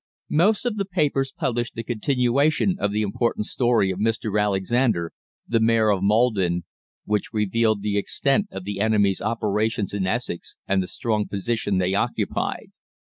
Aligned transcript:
Most 0.31 0.65
of 0.65 0.77
the 0.77 0.85
papers 0.85 1.31
published 1.31 1.75
the 1.75 1.83
continuation 1.83 2.75
of 2.79 2.91
the 2.91 3.03
important 3.03 3.45
story 3.45 3.91
of 3.91 3.99
Mr. 3.99 4.41
Alexander, 4.41 5.13
the 5.47 5.59
Mayor 5.59 5.91
of 5.91 6.01
Maldon, 6.01 6.63
which 7.05 7.31
revealed 7.33 7.83
the 7.83 7.99
extent 7.99 8.47
of 8.49 8.63
the 8.63 8.79
enemy's 8.79 9.21
operations 9.21 9.93
in 9.93 10.07
Essex 10.07 10.55
and 10.67 10.81
the 10.81 10.87
strong 10.87 11.27
position 11.27 11.77
they 11.77 11.93
occupied. 11.93 12.71